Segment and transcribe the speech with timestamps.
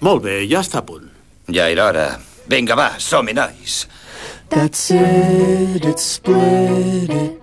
[0.00, 1.10] Molt bé, ja està a punt.
[1.52, 2.06] Ja era hora.
[2.48, 3.86] Vinga, va, som-hi, nois.
[4.48, 7.40] That's it, it's split, it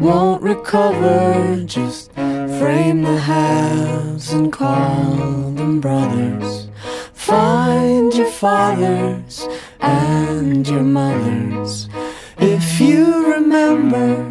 [0.00, 1.62] won't recover.
[1.66, 2.10] Just
[2.58, 6.68] frame the halves and call them brothers.
[7.12, 9.46] Find your fathers
[9.80, 11.88] and your mothers
[12.38, 14.24] if you remember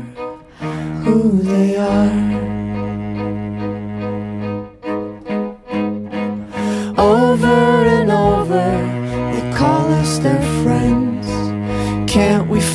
[1.03, 2.56] who they are.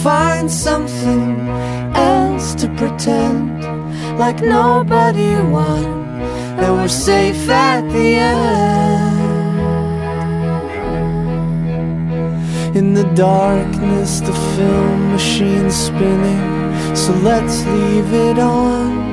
[0.02, 1.48] Find something
[1.94, 3.62] else to pretend?
[4.18, 5.84] Like nobody won,
[6.58, 9.22] and we're safe at the end.
[12.76, 19.12] In the darkness, the film machine's spinning, so let's leave it on.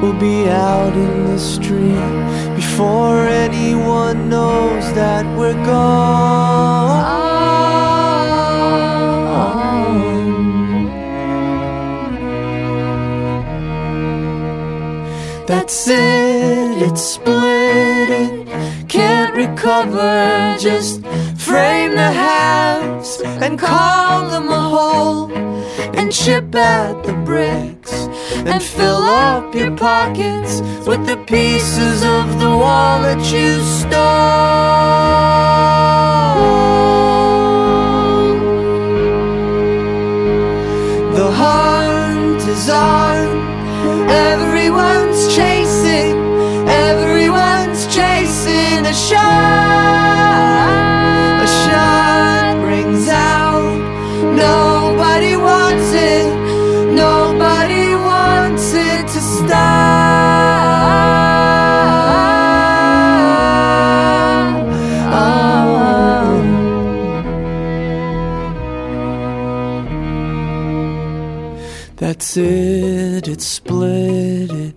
[0.00, 6.45] We'll be out in the street before anyone knows that we're gone.
[15.66, 20.54] That's it, it's split, it can't recover.
[20.60, 21.04] Just
[21.36, 25.32] frame the halves and call them a whole,
[25.98, 27.92] and chip at the bricks
[28.46, 33.96] and fill up your pockets with the pieces of the wall that you stole.
[41.16, 43.25] The hunt is on,
[72.38, 74.74] It, split, it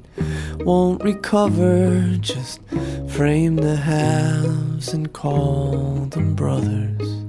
[0.60, 2.16] won't recover.
[2.22, 2.62] Just
[3.10, 7.24] frame the halves and call them brothers.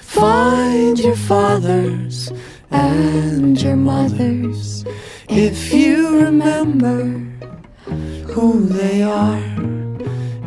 [0.00, 2.32] Find your fathers
[2.70, 4.84] and your mothers
[5.28, 7.04] if you remember
[8.32, 9.40] who they are.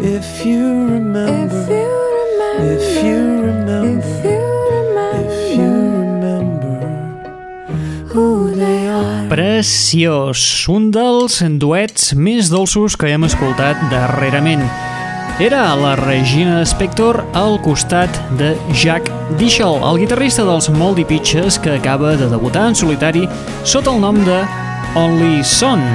[0.01, 2.08] If you remember, if you
[9.29, 10.41] Preciós,
[10.73, 14.63] un dels duets més dolços que hem escoltat darrerament.
[15.37, 21.75] Era la Regina Spector al costat de Jack Dishel, el guitarrista dels Moldy Pitches que
[21.75, 23.27] acaba de debutar en solitari
[23.61, 24.39] sota el nom de
[24.97, 25.85] Only Son.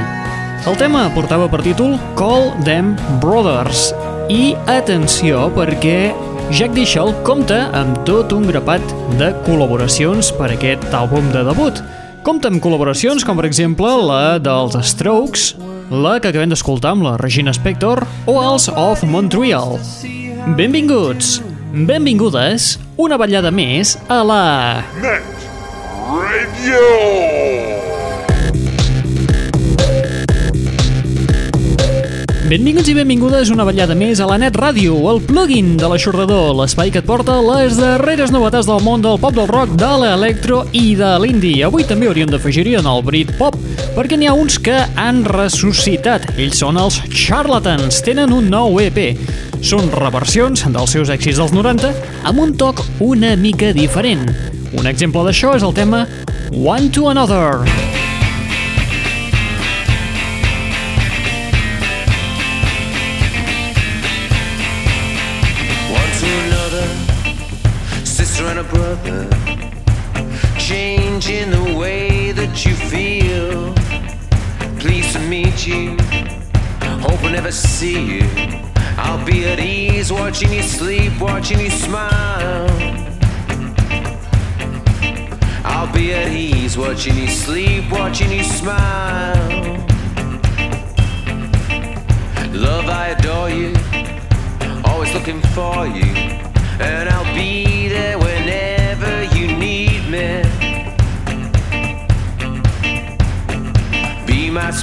[0.70, 3.90] El tema portava per títol Call Them Brothers.
[4.30, 6.14] I atenció perquè
[6.54, 11.82] Jack Dishel compta amb tot un grapat de col·laboracions per aquest àlbum de debut.
[12.24, 15.42] Compta amb col·laboracions com per exemple la dels Strokes,
[15.92, 19.76] la que acabem d'escoltar amb la Regina Spector o els of Montreal.
[20.56, 21.36] Benvinguts,
[21.84, 24.42] benvingudes, una ballada més a la...
[25.04, 25.46] Net
[26.08, 27.73] Radio.
[32.44, 36.90] Benvinguts i benvingudes una ballada més a la Net Ràdio, el plugin de l'aixordador, l'espai
[36.92, 40.92] que et porta les darreres novetats del món del pop del rock, de l'electro i
[40.98, 41.62] de l'indie.
[41.64, 43.56] Avui també hauríem d'afegir-hi en el Britpop,
[43.96, 46.34] perquè n'hi ha uns que han ressuscitat.
[46.36, 49.00] Ells són els Charlatans, tenen un nou EP.
[49.64, 51.96] Són reversions dels seus èxits dels 90
[52.28, 54.28] amb un toc una mica diferent.
[54.76, 56.04] Un exemple d'això és el tema
[56.52, 57.64] One to Another.
[57.64, 57.93] one
[75.66, 75.90] you,
[77.00, 78.28] hope I never see you.
[78.96, 82.68] I'll be at ease watching you sleep, watching you smile.
[85.64, 89.34] I'll be at ease watching you sleep, watching you smile.
[92.52, 93.72] Love, I adore you
[94.84, 96.10] always looking for you,
[96.80, 97.73] and I'll be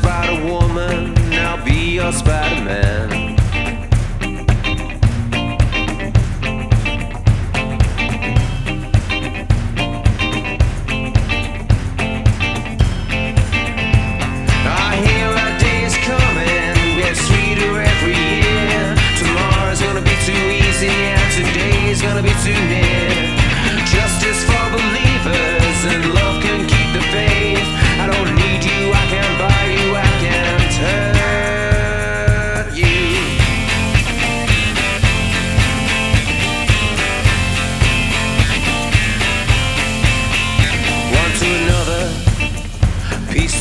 [0.01, 1.21] About a woman.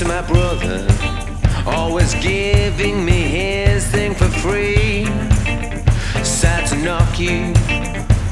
[0.01, 0.87] to my brother,
[1.67, 5.05] always giving me his thing for free.
[6.25, 7.53] Sad to knock you,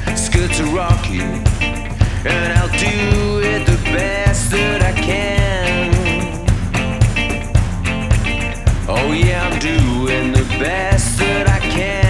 [0.07, 5.93] it's good to rock you, and I'll do it the best that I can.
[8.87, 12.08] Oh yeah, I'm doing the best that I can.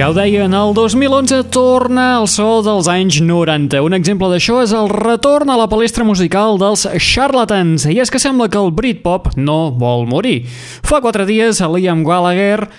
[0.00, 3.82] Ja ho deien, el 2011 torna al so dels anys 90.
[3.84, 7.84] Un exemple d'això és el retorn a la palestra musical dels Charlatans.
[7.84, 10.46] I és que sembla que el Britpop no vol morir.
[10.80, 12.70] Fa quatre dies, Liam Gallagher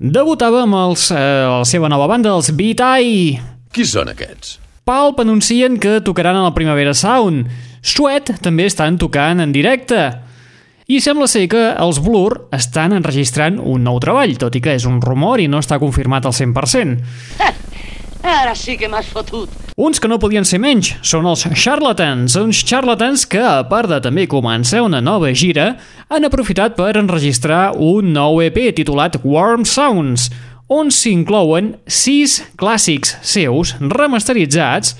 [0.00, 1.20] debutava amb els, eh,
[1.52, 3.42] la seva nova banda, els Eye.
[3.70, 4.56] Qui són aquests?
[4.82, 7.44] Palp anuncien que tocaran a la Primavera Sound.
[7.82, 10.29] Sweat també estan tocant en directe.
[10.90, 14.86] I sembla ser que els Blur estan enregistrant un nou treball, tot i que és
[14.90, 16.96] un rumor i no està confirmat al 100%.
[18.26, 19.52] Ara sí que m'has fotut.
[19.78, 24.00] Uns que no podien ser menys són els Charlatans, uns charlatans que, a part de
[24.02, 25.76] també començar una nova gira,
[26.10, 30.26] han aprofitat per enregistrar un nou EP titulat Warm Sounds,
[30.66, 34.98] on s'inclouen sis clàssics seus remasteritzats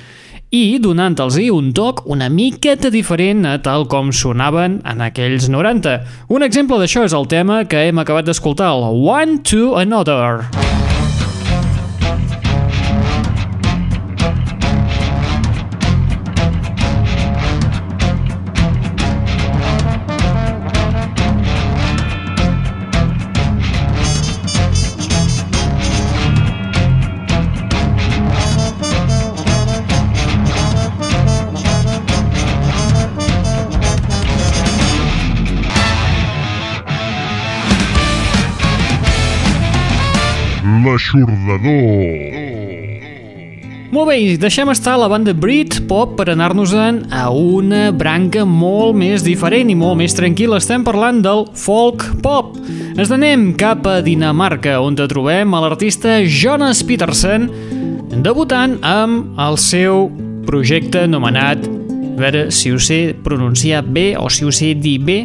[0.51, 5.97] i donant-los un toc una miqueta diferent a tal com sonaven en aquells 90.
[6.29, 10.90] Un exemple d'això és el tema que hem acabat d'escoltar, el One to Another.
[41.11, 42.39] L'aixordador.
[43.91, 49.73] Molt bé, deixem estar la banda Britpop per anar-nos-en a una branca molt més diferent
[49.73, 50.61] i molt més tranquil·la.
[50.63, 52.55] Estem parlant del folk pop.
[52.95, 57.49] Ens anem cap a Dinamarca, on te trobem l'artista Jonas Petersen,
[58.23, 60.07] debutant amb el seu
[60.47, 65.25] projecte anomenat, a veure si ho sé pronunciar bé o si ho sé dir bé,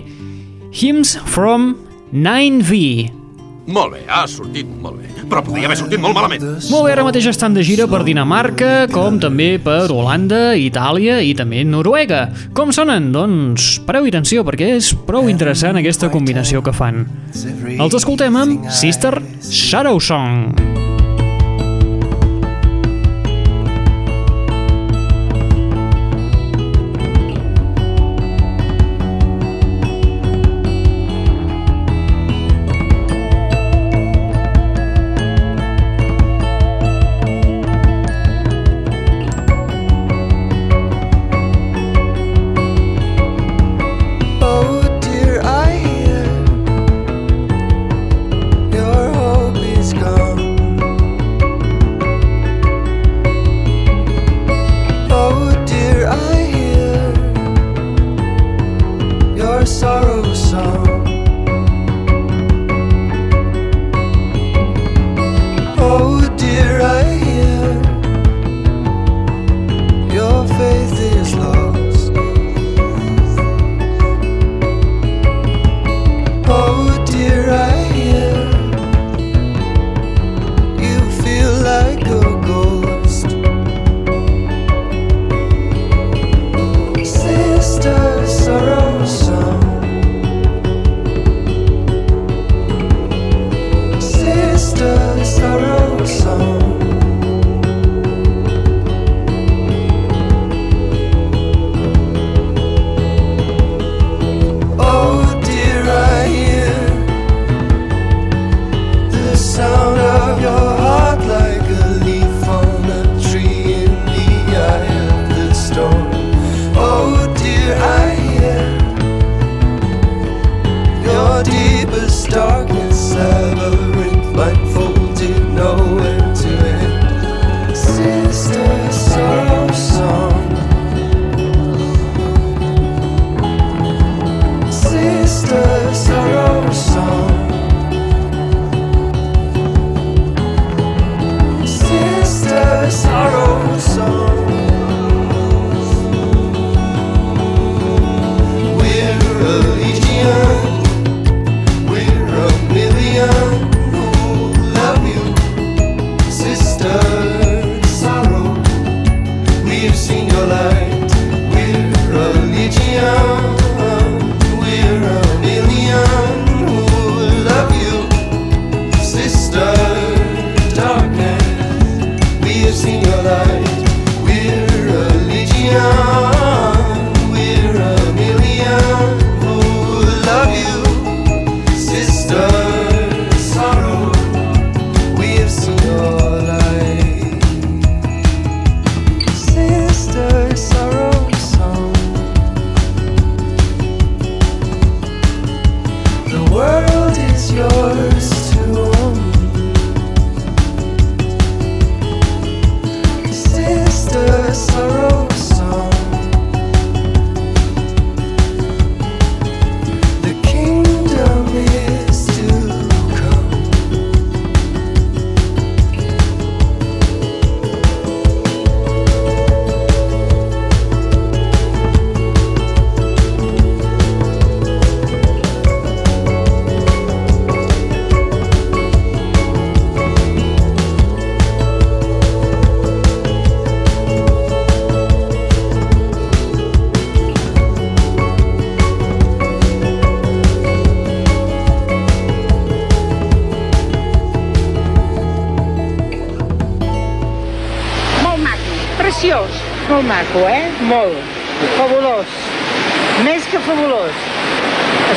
[0.74, 1.76] Hymns from
[2.12, 3.25] 9V.
[3.66, 5.10] Molt bé, ha sortit molt bé.
[5.26, 6.44] Però podria haver sortit molt malament.
[6.70, 11.34] Molt bé, ara mateix estan de gira per Dinamarca, com també per Holanda, Itàlia i
[11.38, 12.28] també Noruega.
[12.54, 13.10] Com sonen?
[13.16, 17.08] Doncs pareu atenció, perquè és prou interessant aquesta combinació que fan.
[17.76, 19.18] Els escoltem amb Sister
[19.50, 20.54] Shadow Song.
[20.54, 20.85] Oh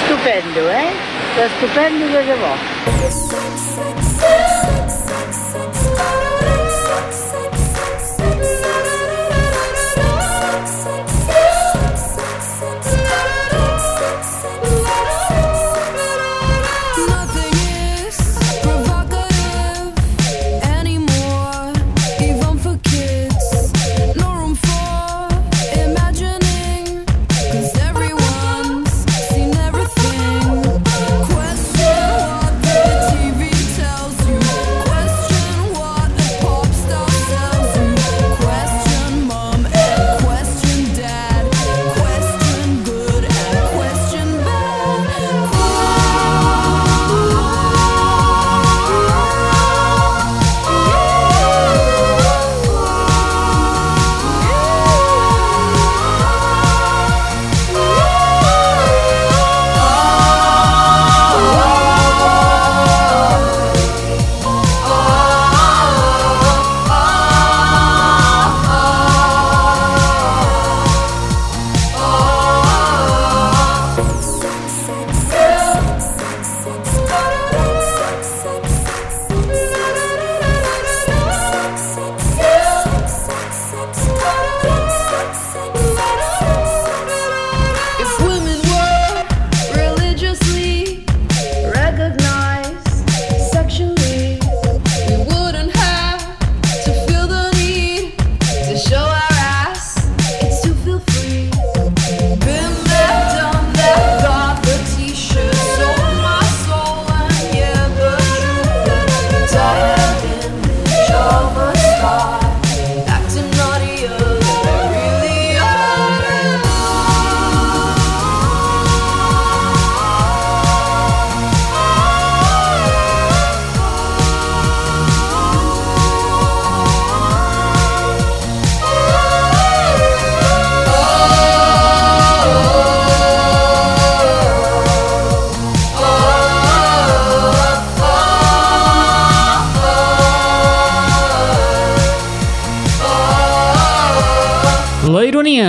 [0.09, 0.89] stupendo, eh?
[1.35, 2.57] Sta stupendo che devo.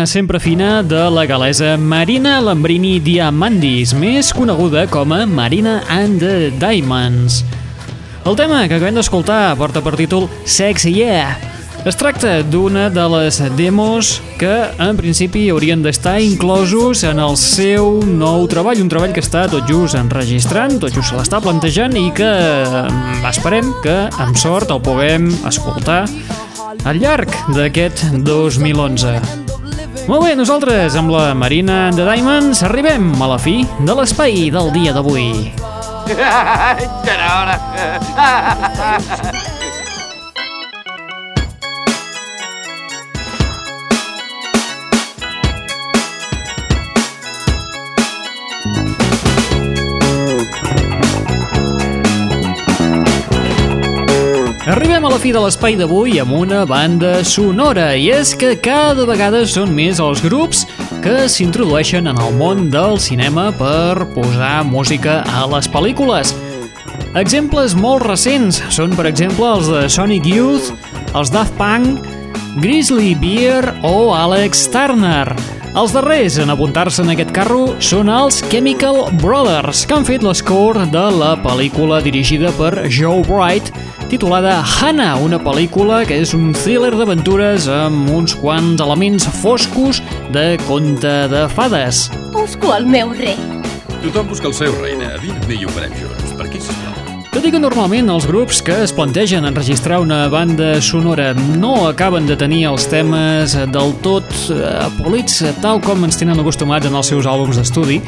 [0.06, 6.51] Sempre fina de la galesa Marina Lambrini Diamandis, més coneguda com a Marina and the
[6.62, 7.41] Diamonds.
[8.24, 11.36] El tema que acabem d'escoltar porta per títol Sexy Yeah.
[11.88, 18.00] Es tracta d'una de les demos que en principi haurien d'estar inclosos en el seu
[18.03, 22.10] nou treball, un treball que està tot just enregistrant, tot just se l'està plantejant i
[22.15, 26.03] que mm, esperem que amb sort el puguem escoltar
[26.84, 29.49] al llarg d'aquest 2011.
[30.10, 34.74] Molt bé, nosaltres amb la Marina de Diamonds arribem a la fi de l'espai del
[34.74, 35.54] dia d'avui.
[36.10, 36.74] Ja
[37.13, 37.56] era hora.
[55.20, 60.00] Fi de l'espai d'avui amb una banda sonora i és que cada vegada són més
[60.00, 60.62] els grups
[61.04, 66.32] que s'introdueixen en el món del cinema per posar música a les pel·lícules.
[67.20, 70.72] Exemples molt recents són, per exemple, els de Sonic Youth,
[71.12, 72.00] els Daft Punk,
[72.64, 75.27] Grizzly Bear o Alex Turner.
[75.75, 80.88] Els darrers en apuntar-se en aquest carro són els Chemical Brothers, que han fet l'escore
[80.94, 83.74] de la pel·lícula dirigida per Joe Bright,
[84.09, 90.01] titulada Hannah, una pel·lícula que és un thriller d'aventures amb uns quants elements foscos
[90.33, 92.07] de conte de fades.
[92.33, 93.37] Busco el meu rei.
[94.01, 95.13] Tothom busca el seu, reina.
[95.22, 96.33] Vine i ho farem junts.
[96.39, 96.95] Per aquí, sisplau.
[97.29, 102.25] Tot i que normalment els grups que es plantegen enregistrar una banda sonora no acaben
[102.25, 107.13] de tenir els temes del tot eh, polits tal com ens tenen acostumats en els
[107.13, 108.01] seus àlbums d'estudi,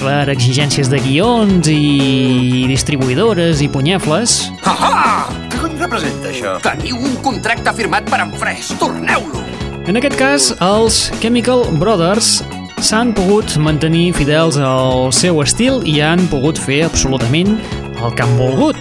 [0.00, 5.28] per exigències de guions i distribuïdores i punyefles, Ah!
[5.50, 6.54] Què cony representa això?
[6.64, 8.72] Teniu un contracte firmat per en Fresh.
[8.80, 9.42] Torneu-lo.
[9.88, 12.40] En aquest cas, els Chemical Brothers
[12.80, 17.58] s'han pogut mantenir fidels al seu estil i han pogut fer absolutament
[18.00, 18.78] el que han volgut.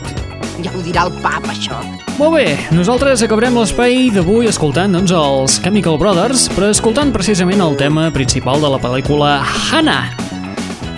[0.64, 1.78] Ja ho dirà el pap, això.
[2.20, 7.78] Molt bé, nosaltres acabarem l'espai d'avui escoltant doncs, els Chemical Brothers, però escoltant precisament el
[7.80, 9.38] tema principal de la pel·lícula
[9.72, 10.29] Hannah.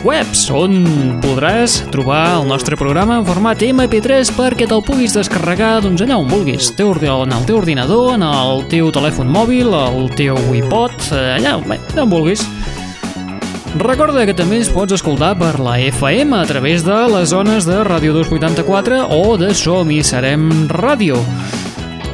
[0.00, 0.80] webs on
[1.20, 6.28] podràs trobar el nostre programa en format MP3 perquè te'l puguis descarregar doncs allà on
[6.30, 11.36] vulguis, teu en el teu ordinador, en el teu telèfon mòbil, el teu iPod, eh,
[11.36, 12.46] allà on vulguis.
[13.78, 17.76] Recorda que també es pots escoltar per la FM a través de les zones de
[17.86, 21.20] Ràdio 284 o de Som i Serem Ràdio.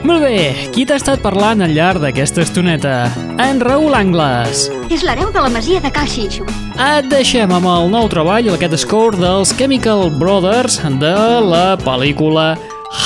[0.06, 3.08] Molt bé, qui t'ha estat parlant al llarg d'aquesta estoneta?
[3.42, 4.66] En Raül Angles.
[4.92, 6.44] És l'hereu de la masia de Cal Xinxo.
[6.76, 12.52] Et deixem amb el nou treball, aquest score dels Chemical Brothers de la pel·lícula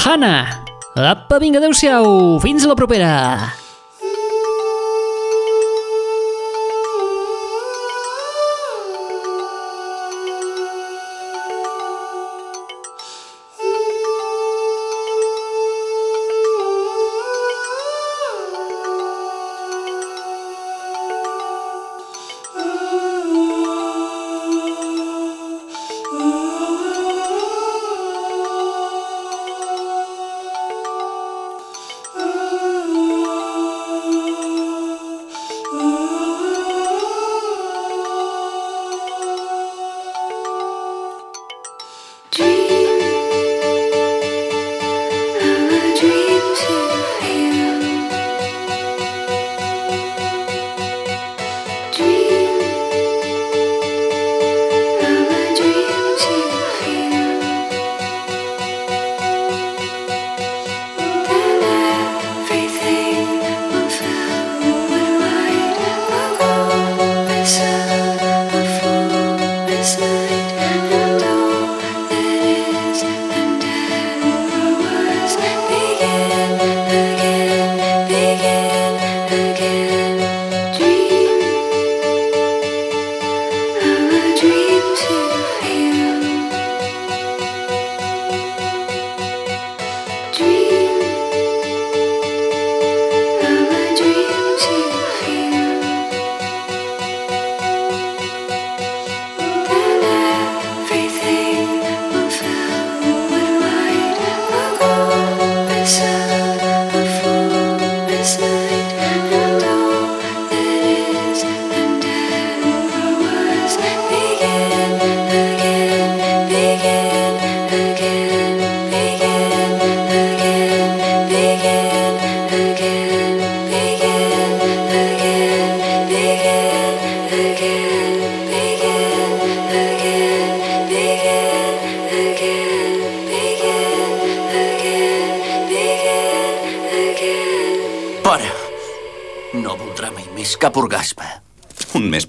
[0.03, 0.67] Hannah.
[0.99, 3.15] Apa, vinga, adeu-siau, fins a la propera.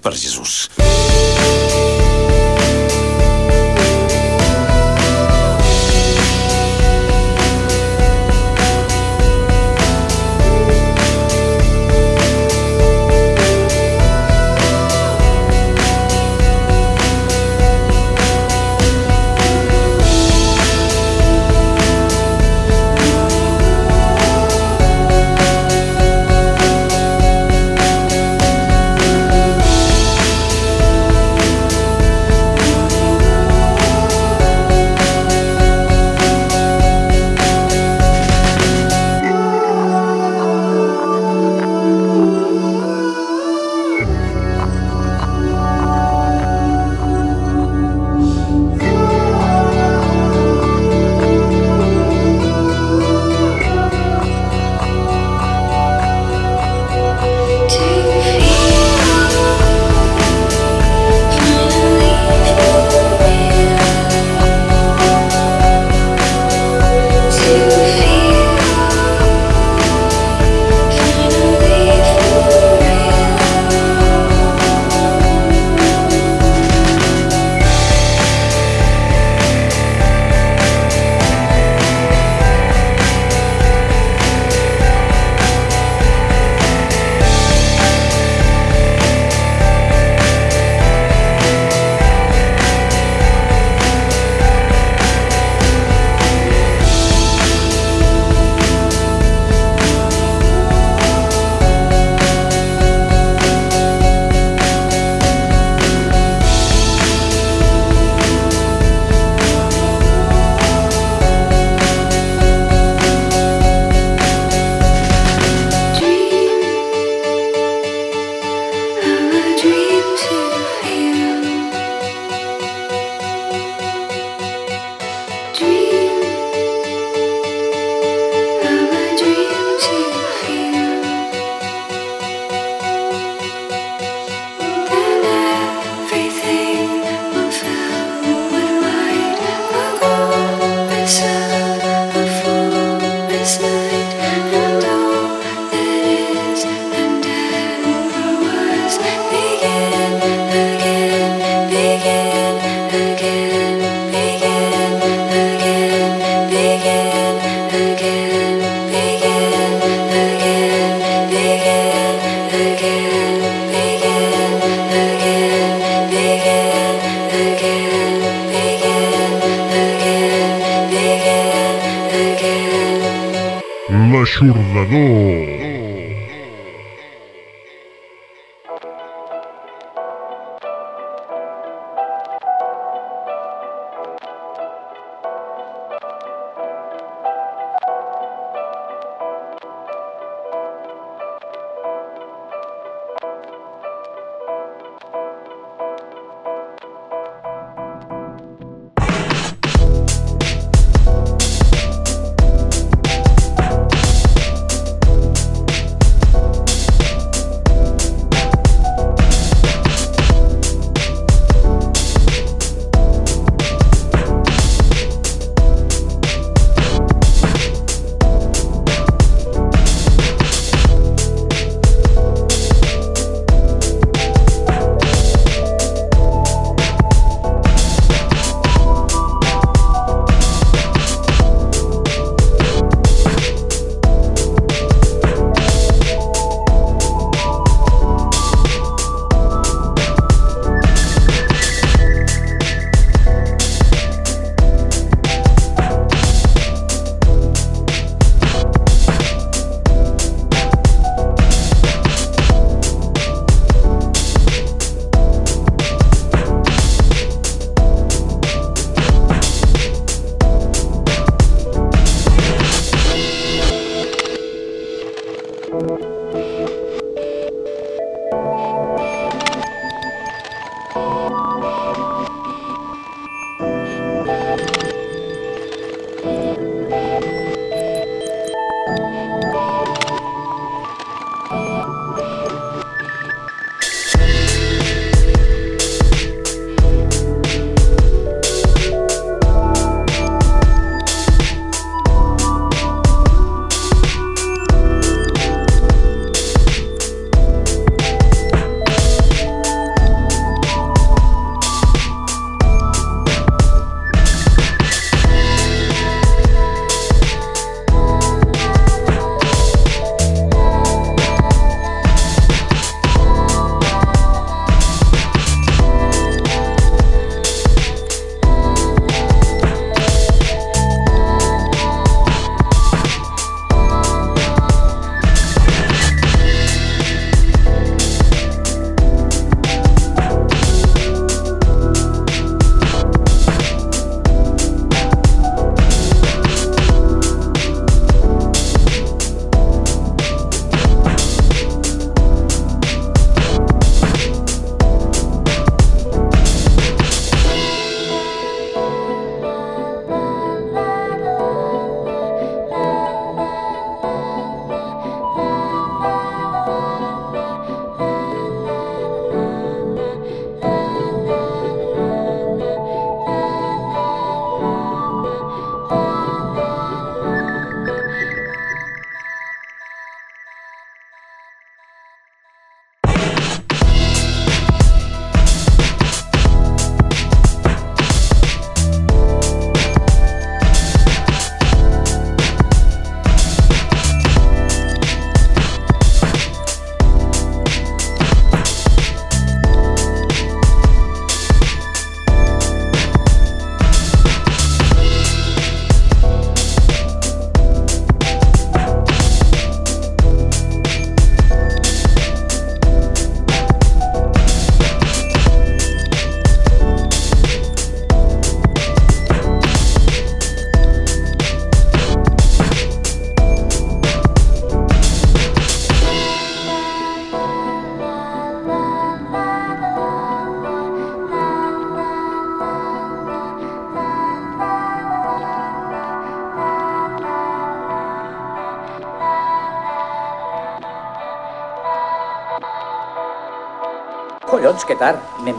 [0.02, 0.61] Per Jesús.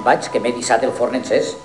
[0.06, 1.56] Vaig, que m'he dissat el forn encès.